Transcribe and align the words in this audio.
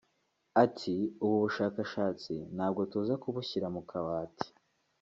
Ati” 0.63 0.95
Ubu 1.23 1.35
bushakashatsi 1.43 2.33
ntabwo 2.55 2.81
tuza 2.91 3.13
kubushyira 3.23 3.67
mu 3.75 3.81
kabati 3.89 4.47